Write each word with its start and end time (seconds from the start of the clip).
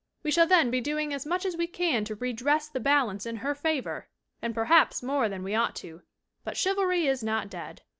We 0.23 0.31
shall 0.31 0.47
then 0.47 0.71
be 0.71 0.81
doing 0.81 1.13
as 1.13 1.27
much 1.27 1.45
as 1.45 1.55
we 1.55 1.67
can 1.67 2.05
to 2.05 2.15
redress 2.15 2.67
the 2.67 2.79
balance 2.79 3.27
in 3.27 3.35
her 3.35 3.53
favor 3.53 4.07
and 4.41 4.51
perhaps 4.55 5.03
more 5.03 5.29
than 5.29 5.43
we 5.43 5.53
ought 5.53 5.75
to 5.75 5.99
do. 5.99 6.01
But 6.43 6.57
chivalry 6.57 7.05
is 7.05 7.23
not 7.23 7.51
dead. 7.51 7.83